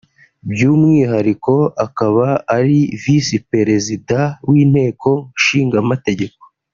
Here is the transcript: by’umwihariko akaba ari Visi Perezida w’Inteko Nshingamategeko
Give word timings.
by’umwihariko 0.51 1.53
akaba 1.85 2.27
ari 2.57 2.79
Visi 3.01 3.37
Perezida 3.51 4.19
w’Inteko 4.49 5.09
Nshingamategeko 5.39 6.41